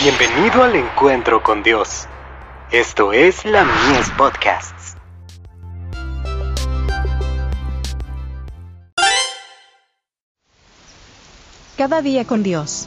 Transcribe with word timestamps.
Bienvenido 0.00 0.62
al 0.62 0.76
encuentro 0.76 1.42
con 1.42 1.64
Dios. 1.64 2.06
Esto 2.70 3.12
es 3.12 3.44
la 3.44 3.64
Mies 3.64 4.08
Podcasts. 4.16 4.94
Cada 11.76 12.00
día 12.00 12.24
con 12.24 12.44
Dios. 12.44 12.86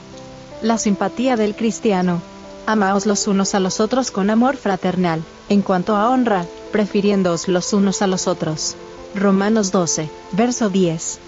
La 0.61 0.77
simpatía 0.77 1.35
del 1.35 1.53
cristiano. 1.53 2.21
Amaos 2.65 3.05
los 3.05 3.27
unos 3.27 3.55
a 3.55 3.59
los 3.59 3.81
otros 3.81 4.09
con 4.09 4.29
amor 4.29 4.55
fraternal, 4.55 5.21
en 5.49 5.63
cuanto 5.63 5.97
a 5.97 6.09
honra, 6.09 6.45
prefiriéndoos 6.71 7.49
los 7.49 7.73
unos 7.73 8.01
a 8.01 8.07
los 8.07 8.29
otros. 8.29 8.77
Romanos 9.15 9.73
12, 9.73 10.09
verso 10.31 10.69
10. 10.69 11.19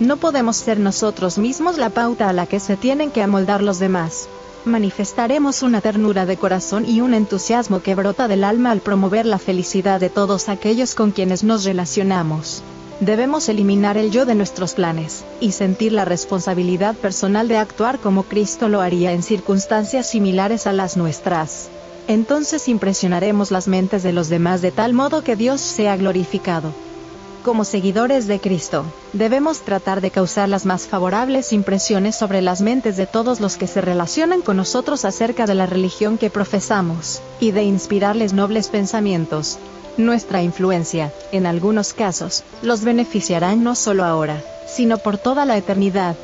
No 0.00 0.16
podemos 0.16 0.56
ser 0.56 0.80
nosotros 0.80 1.36
mismos 1.36 1.76
la 1.76 1.90
pauta 1.90 2.30
a 2.30 2.32
la 2.32 2.46
que 2.46 2.60
se 2.60 2.78
tienen 2.78 3.10
que 3.10 3.22
amoldar 3.22 3.62
los 3.62 3.78
demás 3.78 4.26
manifestaremos 4.64 5.62
una 5.62 5.80
ternura 5.80 6.26
de 6.26 6.36
corazón 6.36 6.84
y 6.86 7.00
un 7.00 7.14
entusiasmo 7.14 7.80
que 7.80 7.94
brota 7.94 8.28
del 8.28 8.44
alma 8.44 8.70
al 8.70 8.80
promover 8.80 9.26
la 9.26 9.38
felicidad 9.38 10.00
de 10.00 10.10
todos 10.10 10.48
aquellos 10.48 10.94
con 10.94 11.10
quienes 11.10 11.44
nos 11.44 11.64
relacionamos. 11.64 12.62
Debemos 13.00 13.48
eliminar 13.48 13.96
el 13.96 14.10
yo 14.10 14.26
de 14.26 14.34
nuestros 14.34 14.74
planes, 14.74 15.24
y 15.40 15.52
sentir 15.52 15.92
la 15.92 16.04
responsabilidad 16.04 16.96
personal 16.96 17.46
de 17.46 17.56
actuar 17.56 18.00
como 18.00 18.24
Cristo 18.24 18.68
lo 18.68 18.80
haría 18.80 19.12
en 19.12 19.22
circunstancias 19.22 20.08
similares 20.08 20.66
a 20.66 20.72
las 20.72 20.96
nuestras. 20.96 21.68
Entonces 22.08 22.68
impresionaremos 22.68 23.50
las 23.50 23.68
mentes 23.68 24.02
de 24.02 24.12
los 24.12 24.28
demás 24.28 24.62
de 24.62 24.72
tal 24.72 24.94
modo 24.94 25.22
que 25.22 25.36
Dios 25.36 25.60
sea 25.60 25.96
glorificado. 25.96 26.72
Como 27.48 27.64
seguidores 27.64 28.26
de 28.26 28.40
Cristo, 28.40 28.84
debemos 29.14 29.62
tratar 29.62 30.02
de 30.02 30.10
causar 30.10 30.50
las 30.50 30.66
más 30.66 30.82
favorables 30.82 31.54
impresiones 31.54 32.14
sobre 32.14 32.42
las 32.42 32.60
mentes 32.60 32.98
de 32.98 33.06
todos 33.06 33.40
los 33.40 33.56
que 33.56 33.66
se 33.66 33.80
relacionan 33.80 34.42
con 34.42 34.58
nosotros 34.58 35.06
acerca 35.06 35.46
de 35.46 35.54
la 35.54 35.64
religión 35.64 36.18
que 36.18 36.28
profesamos, 36.28 37.22
y 37.40 37.52
de 37.52 37.62
inspirarles 37.62 38.34
nobles 38.34 38.68
pensamientos. 38.68 39.58
Nuestra 39.96 40.42
influencia, 40.42 41.10
en 41.32 41.46
algunos 41.46 41.94
casos, 41.94 42.44
los 42.60 42.84
beneficiará 42.84 43.56
no 43.56 43.74
solo 43.74 44.04
ahora, 44.04 44.42
sino 44.66 44.98
por 44.98 45.16
toda 45.16 45.46
la 45.46 45.56
eternidad. 45.56 46.16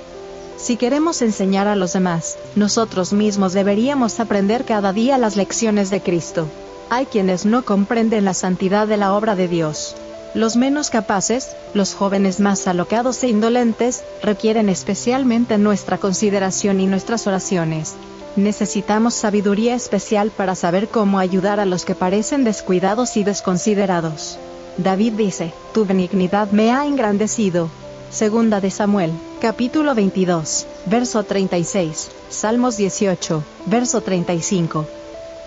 Si 0.59 0.77
queremos 0.77 1.23
enseñar 1.23 1.69
a 1.69 1.75
los 1.75 1.95
demás, 1.95 2.37
nosotros 2.55 3.15
mismos 3.15 3.55
deberíamos 3.55 4.21
aprender 4.21 4.67
cada 4.67 4.93
día 4.93 5.17
las 5.17 5.37
lecciones 5.37 5.89
de 5.89 6.03
Cristo. 6.03 6.49
Hay 6.91 7.07
quienes 7.07 7.47
no 7.47 7.65
comprenden 7.65 8.27
la 8.27 8.35
santidad 8.35 8.87
de 8.87 8.99
la 8.99 9.15
obra 9.15 9.35
de 9.35 9.49
Dios, 9.49 9.97
los 10.35 10.57
menos 10.57 10.91
capaces, 10.91 11.55
los 11.75 11.95
jóvenes 11.95 12.41
más 12.41 12.67
alocados 12.67 13.23
e 13.23 13.29
indolentes, 13.29 14.03
requieren 14.21 14.69
especialmente 14.69 15.59
nuestra 15.59 15.99
consideración 15.99 16.81
y 16.81 16.87
nuestras 16.87 17.27
oraciones. 17.29 17.95
Necesitamos 18.35 19.15
sabiduría 19.15 19.77
especial 19.77 20.33
para 20.33 20.57
saber 20.57 20.89
cómo 20.89 21.21
ayudar 21.21 21.61
a 21.61 21.67
los 21.67 21.85
que 21.85 21.95
parecen 21.95 22.43
descuidados 22.43 23.17
y 23.17 23.23
desconsiderados. 23.23 24.39
David 24.77 25.13
dice, 25.13 25.53
Tu 25.73 25.87
benignidad 25.87 26.51
me 26.51 26.73
ha 26.73 26.85
engrandecido. 26.85 27.69
Segunda 28.11 28.61
de 28.61 28.73
Samuel, 28.73 29.13
capítulo 29.41 29.95
22, 29.95 30.67
verso 30.87 31.23
36, 31.23 32.11
Salmos 32.29 32.77
18, 32.77 33.45
verso 33.67 34.01
35. 34.01 34.85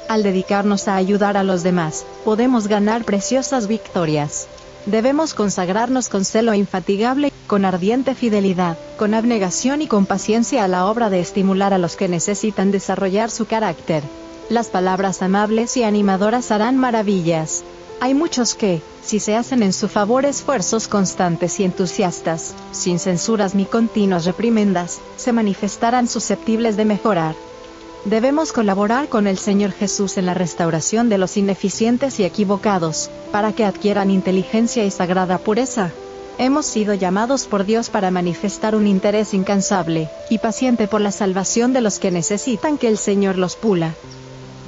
Al 0.07 0.23
dedicarnos 0.23 0.87
a 0.87 0.95
ayudar 0.95 1.35
a 1.35 1.43
los 1.43 1.63
demás, 1.63 2.05
podemos 2.23 2.67
ganar 2.67 3.03
preciosas 3.03 3.67
victorias. 3.67 4.47
Debemos 4.87 5.33
consagrarnos 5.33 6.07
con 6.07 6.23
celo 6.23 6.53
infatigable, 6.53 7.33
con 7.45 7.65
ardiente 7.65 8.15
fidelidad, 8.15 8.77
con 8.97 9.13
abnegación 9.13 9.81
y 9.81 9.87
con 9.87 10.05
paciencia 10.05 10.63
a 10.63 10.69
la 10.69 10.85
obra 10.85 11.09
de 11.09 11.19
estimular 11.19 11.73
a 11.73 11.77
los 11.77 11.97
que 11.97 12.07
necesitan 12.07 12.71
desarrollar 12.71 13.29
su 13.29 13.47
carácter. 13.47 14.01
Las 14.49 14.67
palabras 14.67 15.21
amables 15.21 15.75
y 15.75 15.83
animadoras 15.83 16.51
harán 16.51 16.77
maravillas. 16.77 17.65
Hay 17.99 18.13
muchos 18.13 18.55
que, 18.55 18.81
si 19.03 19.19
se 19.19 19.35
hacen 19.35 19.61
en 19.61 19.73
su 19.73 19.89
favor 19.89 20.23
esfuerzos 20.23 20.87
constantes 20.87 21.59
y 21.59 21.65
entusiastas, 21.65 22.55
sin 22.71 22.97
censuras 22.97 23.55
ni 23.55 23.65
continuas 23.65 24.23
reprimendas, 24.23 25.01
se 25.17 25.33
manifestarán 25.33 26.07
susceptibles 26.07 26.77
de 26.77 26.85
mejorar. 26.85 27.35
Debemos 28.07 28.53
colaborar 28.53 29.09
con 29.09 29.27
el 29.27 29.37
Señor 29.37 29.73
Jesús 29.73 30.17
en 30.17 30.25
la 30.25 30.33
restauración 30.33 31.09
de 31.09 31.17
los 31.17 31.35
ineficientes 31.35 32.21
y 32.21 32.23
equivocados, 32.23 33.09
para 33.33 33.51
que 33.51 33.65
adquieran 33.65 34.11
inteligencia 34.11 34.85
y 34.85 34.91
sagrada 34.91 35.37
pureza. 35.39 35.91
Hemos 36.37 36.65
sido 36.65 36.93
llamados 36.93 37.47
por 37.47 37.65
Dios 37.65 37.89
para 37.89 38.09
manifestar 38.09 38.77
un 38.77 38.87
interés 38.87 39.33
incansable 39.33 40.07
y 40.29 40.37
paciente 40.37 40.87
por 40.87 41.01
la 41.01 41.11
salvación 41.11 41.73
de 41.73 41.81
los 41.81 41.99
que 41.99 42.09
necesitan 42.09 42.77
que 42.77 42.87
el 42.87 42.97
Señor 42.97 43.37
los 43.37 43.57
pula. 43.57 43.93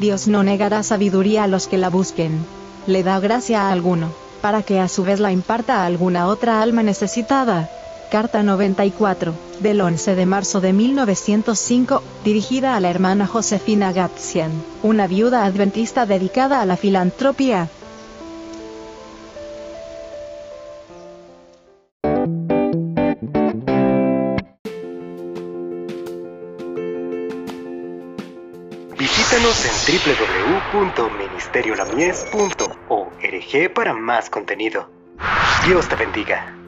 Dios 0.02 0.28
no 0.28 0.44
negará 0.44 0.84
sabiduría 0.84 1.46
a 1.46 1.48
los 1.48 1.68
que 1.68 1.78
la 1.78 1.90
busquen. 1.90 2.46
Le 2.88 3.04
da 3.04 3.22
gracia 3.22 3.62
a 3.62 3.72
alguno, 3.72 4.10
para 4.42 4.64
que 4.64 4.82
a 4.82 4.90
su 4.90 5.06
vez 5.06 5.22
la 5.22 5.32
imparta 5.32 5.78
a 5.78 5.86
alguna 5.86 6.28
otra 6.28 6.62
alma 6.62 6.84
necesitada. 6.84 7.70
Carta 8.10 8.42
94, 8.42 9.36
del 9.60 9.82
11 9.82 10.16
de 10.16 10.26
marzo 10.26 10.62
de 10.62 10.74
1905, 10.74 12.02
dirigida 12.24 12.76
a 12.76 12.80
la 12.80 12.90
hermana 12.90 13.28
Josefina 13.28 13.94
Gatzian, 13.94 14.52
una 14.82 15.06
viuda 15.06 15.46
adventista 15.46 16.08
dedicada 16.08 16.60
a 16.60 16.66
la 16.66 16.76
filantropía. 16.76 17.70
Visítanos 28.98 29.66
en 29.66 29.72
www.ministeriolamies.org 30.74 33.74
para 33.76 33.94
más 33.94 34.32
contenido. 34.32 34.90
Dios 35.68 35.88
te 35.88 35.96
bendiga. 35.96 36.59